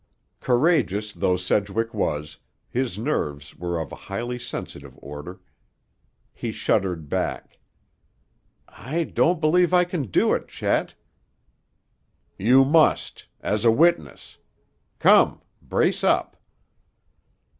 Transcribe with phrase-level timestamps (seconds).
[0.39, 2.37] Courageous though Sedgwick was,
[2.71, 5.39] his nerves were of a highly sensitive order.
[6.33, 7.59] He shuddered back.
[8.67, 10.95] "I don't believe I can do it, Chet."
[12.39, 13.27] "You must.
[13.41, 14.39] As a witness.
[14.97, 15.39] Come!
[15.61, 16.35] Brace up!"